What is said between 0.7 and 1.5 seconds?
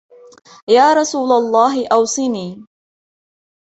رَسُولَ